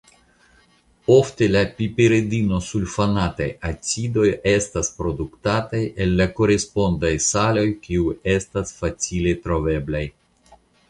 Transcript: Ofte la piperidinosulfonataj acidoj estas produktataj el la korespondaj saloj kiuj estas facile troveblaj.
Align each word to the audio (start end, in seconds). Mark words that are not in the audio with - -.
Ofte 1.15 1.49
la 1.55 1.61
piperidinosulfonataj 1.81 3.49
acidoj 3.71 4.25
estas 4.53 4.89
produktataj 5.01 5.83
el 6.07 6.17
la 6.23 6.27
korespondaj 6.41 7.13
saloj 7.29 7.67
kiuj 7.85 8.15
estas 8.37 8.73
facile 8.81 9.35
troveblaj. 9.45 10.07